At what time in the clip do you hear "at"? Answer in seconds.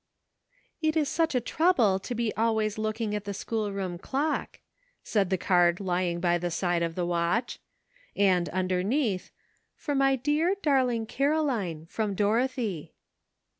3.13-3.25